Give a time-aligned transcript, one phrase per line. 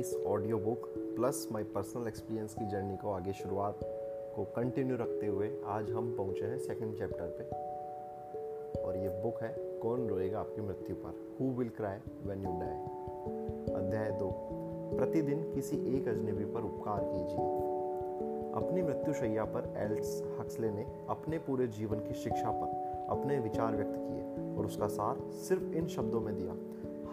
[0.00, 0.84] इस audio book
[1.16, 3.80] plus my personal experience की journey को आगे शुरुआत
[4.36, 7.44] को कंटिन्यू रखते हुए आज हम पहुँचे हैं सेकंड चैप्टर पे।
[8.82, 9.48] और ये बुक है,
[9.82, 11.18] कौन रोएगा आपकी मृत्यु पर?
[11.40, 14.30] Who will cry when you die अध्याय दो।
[14.96, 17.44] प्रतिदिन किसी एक अजनबी पर उपकार कीजिए।
[18.54, 22.74] अपनी मृत्युशैया पर एल्स हक्सले ने अपने पूरे जीवन की शिक्षा पर
[23.10, 26.56] अपने विचार व्यक्त किए और उसका सार सिर्फ़ इन शब्दों में दिया,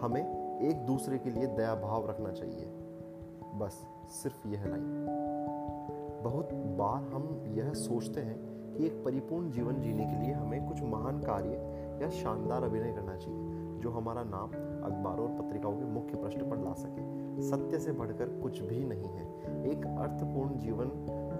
[0.00, 2.68] हमें एक दूसरे के लिए दया भाव रखना चाहिए।
[3.58, 5.06] बस सिर्फ़ यह लाइन।
[6.24, 8.36] बहुत बार हम यह सोचते हैं
[8.74, 11.50] कि एक परिपूर्ण जीवन जीने के लिए हमें कुछ महान कार्य
[12.02, 13.40] या शानदार अभिनय करना चाहिए,
[13.80, 14.48] जो हमारा नाम
[14.84, 19.08] अखबारों और पत्रिकाओं के मुख्य पृष्ठ पर ला सके। सत्य से बढ़कर कुछ भी नहीं
[19.08, 19.26] है।
[19.70, 20.86] एक अर्थपूर्ण जीवन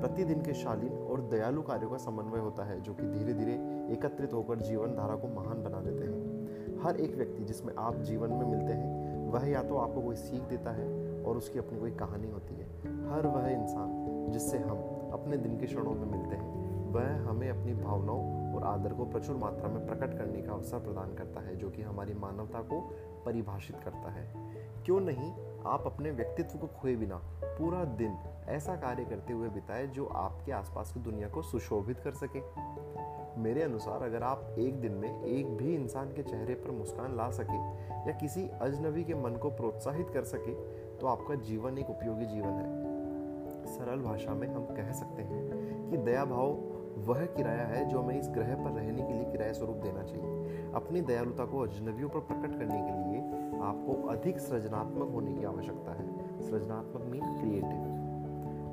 [0.01, 3.53] प्रतिदिन के शालीन और दयालु कार्यों का समन्वय होता है, जो कि धीरे धीरे
[3.93, 8.31] एकत्रित होकर जीवन धारा को महान बना देते हैं। हर एक व्यक्ति जिसमें आप जीवन
[8.31, 8.98] में मिलते हैं
[9.29, 10.89] वह या तो आपको कोई सीख देता है
[11.25, 12.67] और उसकी अपनी कोई कहानी होती है।
[13.11, 14.79] हर वह इंसान जिससे हम
[15.13, 19.37] अपने दिन के क्षणों में मिलते हैं, वह हमें अपनी भावनाओं और आदर को प्रचुर
[19.37, 22.81] मात्रा में प्रकट करने का अवसर प्रदान करता है, जो कि हमारी मानवता को
[23.27, 24.27] परिभाषित करता है।
[24.85, 25.33] क्यों नहीं
[25.67, 28.19] आप अपने व्यक्तित्व को खोए बिना पूरा दिन
[28.49, 32.41] ऐसा कार्य करते हुए बिताए, जो आपके आसपास की दुनिया को सुशोभित कर सके?
[33.39, 37.29] मेरे अनुसार अगर आप एक दिन में एक भी इंसान के चेहरे पर मुस्कान ला
[37.31, 37.59] सके
[38.09, 40.55] या किसी अजनबी के मन को प्रोत्साहित कर सके
[40.99, 45.97] तो आपका जीवन एक उपयोगी जीवन है। सरल भाषा में हम कह सकते हैं कि
[45.97, 46.57] दया भाव
[47.07, 50.71] वह किराया है जो हमें इस ग्रह पर रहने के लिए किराया स्वरूप देना चाहिए।
[50.75, 55.93] अपनी दयालुता को अजनबियों पर प्रकट करने के लिए आपको अधिक सृजनात्मक होने की आवश्यकता
[55.93, 56.07] है।
[56.41, 57.95] सृजनात्मक मीन क्रिएटिव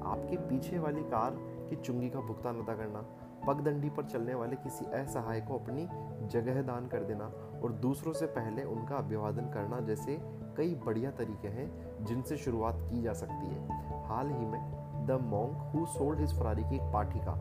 [0.06, 1.38] आपके पीछे वाली कार
[1.70, 3.06] की चुंगी का भुगतान अदा करना।
[3.48, 5.88] पगडंडी पर चलने वाले किसी असहाय को अपनी
[6.30, 7.26] जगह दान कर देना
[7.64, 10.18] और दूसरों से पहले उनका अभिवादन करना जैसे
[10.58, 11.70] कई बढ़िया तरीके हैं
[12.06, 14.62] जिनसे शुरुआत की जा सकती है। हाल ही में,
[15.08, 17.34] the monk who sold his Ferrari की एक पाठिका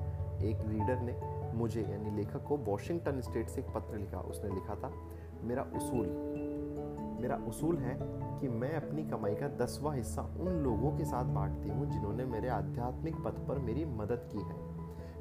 [0.42, 1.16] एक रीडर ने
[1.54, 4.92] मुझे, यानी लेखक को वॉशिंगटन स्टेट से एक पत्र लिखा, उसने लिखा था,
[5.42, 6.06] मेरा उसूल
[7.20, 7.96] मेरा उसूल है
[8.40, 12.48] कि मैं अपनी कमाई का दसवां हिस्सा उन लोगों के साथ बांटती हूँ जिन्होंने मेरे
[12.48, 14.73] आध्यात्मिक पथ पर मेरी मदद की है।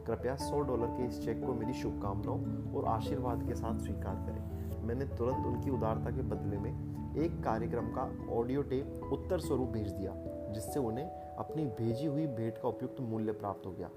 [0.07, 4.85] कृपया सौ डॉलर के इस चेक को मेरी शुभकामनाओं और आशीर्वाद के साथ स्वीकार करें।
[4.87, 6.71] मैंने तुरंत उनकी उदारता के बदले में
[7.15, 8.03] एक कार्यक्रम का
[8.35, 10.13] ऑडियो टेप उत्तर स्वरूप भेज दिया,
[10.53, 13.89] जिससे उन्हें अपनी भेजी हुई भेंट का उपयुक्त मूल्य प्राप्त हो गया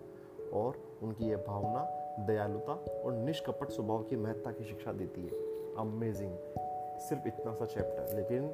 [0.55, 1.85] और उनकी यह भावना,
[2.27, 2.73] दयालुता
[3.05, 5.45] और निष्कपट स्वभाव की महत्ता की शिक्षा देती है।
[5.79, 6.37] अमेजिंग
[6.99, 8.49] सिर्फ़ इतना सा चैप्टर लेकिन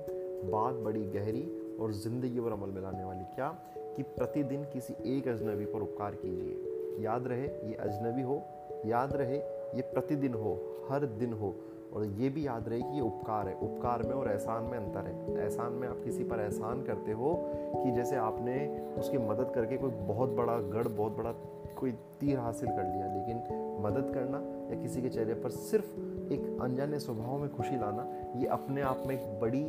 [0.50, 1.42] बात बड़ी गहरी
[1.80, 3.48] और ज़िंदगी पर अमल में लाने वाली। क्या
[3.96, 8.42] कि प्रतिदिन किसी एक अजनबी पर उपकार कीजिए। याद रहे, ये अजनबी हो,
[8.86, 9.36] याद रहे,
[9.76, 10.60] ये प्रतिदिन हो,
[10.90, 11.54] हर दिन हो,
[11.94, 15.06] और ये भी याद रहे कि ये उपकार है। उपकार में और एहसान में अंतर
[15.06, 17.34] है। एहसान में आप किसी पर एहसान करते हो
[17.74, 21.32] कि जैसे आपने उसकी मदद करके कोई बहुत बड़ा गढ़, बहुत बड़ा
[21.78, 23.36] कोई तीर हासिल कर लिया, लेकिन
[23.82, 24.38] मदद करना
[24.74, 25.96] या किसी के चेहरे पर सिर्फ़
[26.32, 28.02] एक अनजाने स्वभाव में खुशी लाना,
[28.36, 29.64] ये अपने आप में एक बड़ी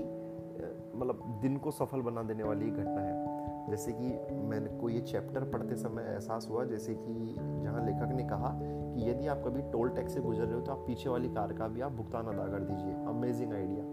[0.96, 3.33] मतलब दिन को सफल बना देने वाली घटना है।
[3.70, 8.24] जैसे कि मैंने को ये चैप्टर पढ़ते समय एहसास हुआ, जैसे कि जहाँ लेखक ने
[8.24, 11.30] कहा कि यदि आप कभी टोल टैक्स से गुजर रहे हो तो आप पीछे वाली
[11.30, 13.84] कार का भी आप भुगतान अदा कर दीजिए। अमेजिंग आइडिया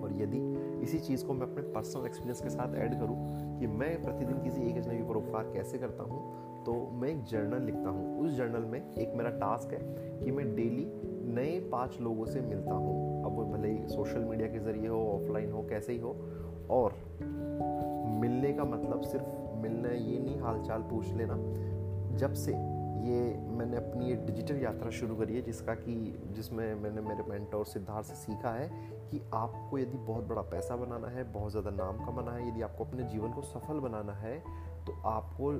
[0.00, 0.38] और यदि
[0.82, 3.16] इसी चीज़ को मैं अपने पर्सनल एक्सपीरियंस के साथ ऐड करूँ
[3.58, 7.62] कि मैं प्रतिदिन किसी एक अजनबी पर उपकार कैसे करता हूँ तो मैं एक जर्नल
[7.62, 9.80] लिखता हूँ। उस जर्नल में एक मेरा टास्क है
[10.24, 10.86] कि मैं डेली
[11.34, 14.98] नए पाँच लोगों से मिलता हूँ। अब वो भले ही सोशल मीडिया के ज़रिए हो
[15.12, 16.10] ऑफलाइन हो, कैसे ही हो,
[16.70, 16.94] और
[18.12, 21.36] मिलने का मतलब सिर्फ़ मिलना ये नहीं, हालचाल पूछ लेना।
[22.18, 22.52] जब से
[23.00, 25.94] ये मैंने अपनी ये डिजिटल यात्रा शुरू करी है, जिसका कि,
[26.30, 28.68] जिसमें मैंने मेरे मेंटोर सिद्धार्थ से सीखा है
[29.10, 32.84] कि आपको यदि बहुत बड़ा पैसा बनाना है, बहुत ज़्यादा नाम कमाना है, यदि आपको
[32.84, 34.38] अपने जीवन को सफल बनाना है
[34.86, 35.52] तो आपको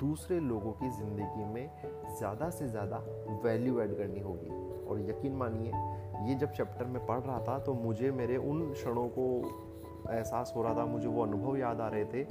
[0.00, 1.70] दूसरे लोगों की ज़िंदगी में
[2.18, 2.96] ज़्यादा से ज़्यादा
[3.44, 4.50] वैल्यू ऐड करनी होगी।
[4.86, 5.72] और यकीन मानिए,
[6.28, 9.26] ये जब चैप्टर में पढ़ रहा था तो मुझे मेरे उन क्षणों को
[10.10, 12.24] एहसास हो रहा था, मुझे वो अनुभव याद आ रहे थे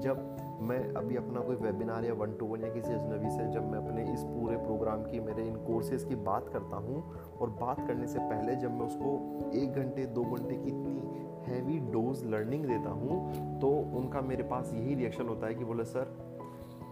[0.00, 0.28] जब
[0.62, 3.78] मैं अभी अपना कोई वेबिनार या वन टू वन या किसी अजनबी से जब मैं
[3.78, 7.02] अपने इस पूरे प्रोग्राम की, मेरे इन कोर्सेज़ की बात करता हूँ
[7.40, 11.00] और बात करने से पहले जब मैं उसको एक घंटे, दो घंटे की इतनी
[11.46, 13.68] हैवी डोज लर्निंग देता हूँ तो
[13.98, 16.16] उनका मेरे पास यही रिएक्शन होता है कि बोले, सर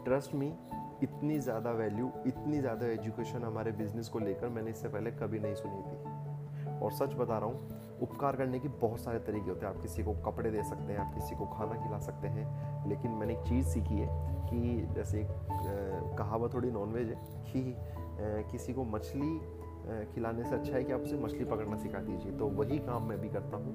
[0.04, 0.52] ट्रस्ट मी
[1.02, 5.54] इतनी ज़्यादा वैल्यू इतनी ज़्यादा एजुकेशन हमारे बिज़नेस को लेकर मैंने इससे पहले कभी नहीं
[5.54, 9.74] सुनी थी। और सच बता रहा हूँ उपकार करने के बहुत सारे तरीके होते हैं।
[9.74, 13.10] आप किसी को कपड़े दे सकते हैं, आप किसी को खाना खिला सकते हैं, लेकिन
[13.10, 14.08] मैंने एक चीज़ सीखी है
[14.46, 15.28] कि जैसे एक
[16.18, 17.16] कहावत थोड़ी नॉनवेज है
[17.46, 17.74] कि
[18.52, 19.30] किसी को मछली
[19.86, 23.20] खिलाने से अच्छा है कि आप उसे मछली पकड़ना सिखा दीजिए। तो वही काम मैं
[23.20, 23.74] भी करता हूँ।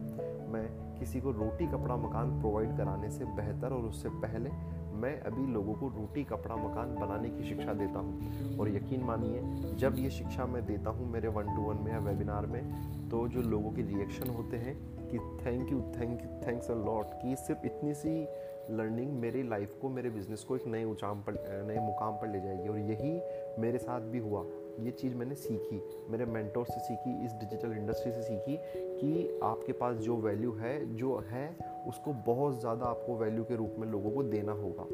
[0.52, 0.66] मैं
[1.00, 4.50] किसी को रोटी, कपड़ा, मकान प्रोवाइड कराने से बेहतर और उससे पहले
[4.96, 9.42] मैं अभी लोगों को रोटी, कपड़ा, मकान बनाने की शिक्षा देता हूँ। और यकीन मानिए,
[9.76, 12.64] जब ये शिक्षा मैं देता हूँ मेरे वन टू वन में या वेबिनार में
[13.10, 14.76] तो जो लोगों के रिएक्शन होते हैं
[15.08, 18.28] कि thank you thank you thanks a lot कि सिर्फ़ इतनी सी
[18.72, 21.34] लर्निंग मेरी लाइफ को, मेरे बिज़नेस को एक नए ऊंचाम पर,
[21.68, 23.22] नए मुकाम पर ले जाएगी। और यही
[23.62, 24.44] मेरे साथ भी हुआ।
[24.80, 28.58] ये चीज़ मैंने सीखी, मेरे मेंटोर से सीखी, इस डिजिटल इंडस्ट्री से सीखी
[29.00, 31.58] कि आपके पास जो वैल्यू है, जो है,
[31.88, 34.88] उसको बहुत ज़्यादा आपको वैल्यू के रूप में लोगों को देना होगा।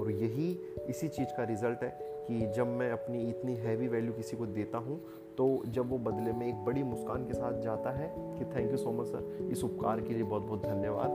[0.00, 0.50] और यही
[0.88, 1.98] इसी चीज़ का रिज़ल्ट है
[2.28, 5.00] कि जब मैं अपनी इतनी हैवी वैल्यू किसी को देता हूँ
[5.38, 8.08] तो जब वो बदले में एक बड़ी मुस्कान के साथ जाता है
[8.38, 11.10] कि thank you so much sir, इस उपकार के लिए बहुत बहुत धन्यवाद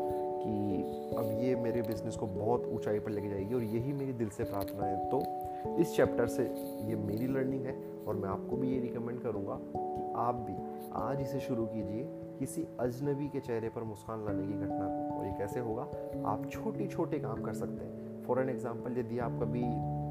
[0.46, 4.30] कि अब ये मेरे बिज़नेस को बहुत ऊंचाई पर लेके जाएगी और यही मेरी दिल
[4.30, 6.44] से प्रार्थना है। तो इस चैप्टर से
[6.90, 7.76] ये मेरी लर्निंग है।
[8.08, 10.56] और मैं आपको भी ये रिकमेंड करूँगा कि आप भी
[11.02, 12.04] आज इसे शुरू कीजिए
[12.40, 15.88] किसी अजनबी के चेहरे पर मुस्कान लाने की घटना को। और ये कैसे होगा,
[16.26, 19.64] आप छोटे छोटे काम कर सकते हैं। फॉर एन एग्ज़ाम्पल यदि आप कभी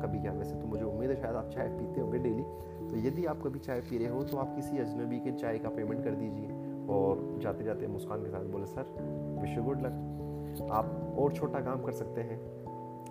[0.03, 2.43] कभी क्या, वैसे तो मुझे उम्मीद है शायद आप चाय पीते होंगे डेली
[2.83, 5.69] तो यदि आप कभी चाय पी रहे हो तो आप किसी अजनबी के चाय का
[5.71, 6.61] पेमेंट कर दीजिए।
[6.91, 11.61] और जाते जाते मुस्कान के साथ बोले, sir wish you good luck आप और छोटा
[11.61, 12.41] काम कर सकते हैं।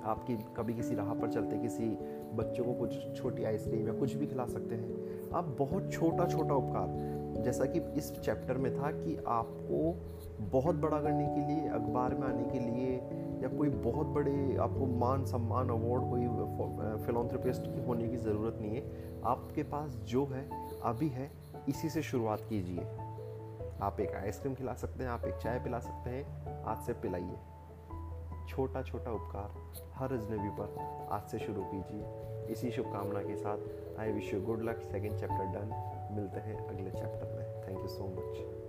[0.03, 1.87] आपकी कभी किसी राह पर चलते किसी
[2.33, 6.55] बच्चों को कुछ छोटी आइसक्रीम या कुछ भी खिला सकते हैं। आप बहुत छोटा छोटा
[6.55, 9.93] उपकार, जैसा कि इस चैप्टर में था कि आपको
[10.45, 12.95] बहुत बड़ा करने के लिए, अखबार में आने के लिए,
[13.43, 16.27] या कोई बहुत बड़े, आपको मान सम्मान अवार्ड कोई
[17.05, 18.83] फिलोथ्रेपिस्ट की होने की ज़रूरत नहीं है।
[19.25, 20.49] आपके पास जो है,
[20.83, 21.31] अभी है,
[21.69, 22.83] इसी से शुरुआत कीजिए।
[23.81, 27.37] आप एक आइसक्रीम खिला सकते हैं, आप एक चाय पिला सकते हैं, आज से पिलाइए।
[28.47, 32.05] छोटा छोटा उपकार हर अजनबी पर। आज से शुरू कीजिए।
[32.51, 33.57] इसी शुभकामना के साथ
[33.99, 34.81] I wish you good luck.
[34.81, 35.97] Second chapter done.
[36.11, 38.60] मिलते हैं अगले चैप्टर में। Thank you so much.